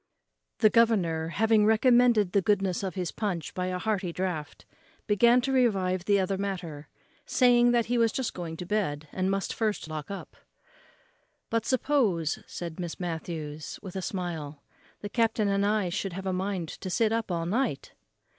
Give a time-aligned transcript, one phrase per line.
[0.57, 4.65] The governor, having recommended the goodness of his punch by a hearty draught,
[5.05, 6.87] began to revive the other matter,
[7.27, 10.35] saying that he was just going to bed, and must first lock up.
[11.51, 14.63] "But suppose," said Miss Matthews, with a smile,
[15.01, 17.91] "the captain and I should have a mind to sit up all night."